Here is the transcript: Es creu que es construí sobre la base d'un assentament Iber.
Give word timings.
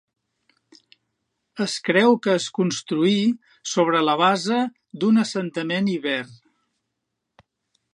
Es 1.65 1.75
creu 1.89 2.17
que 2.23 2.33
es 2.39 2.49
construí 2.57 3.21
sobre 3.75 4.03
la 4.09 4.19
base 4.25 4.61
d'un 5.03 5.25
assentament 5.29 5.95
Iber. 5.99 6.21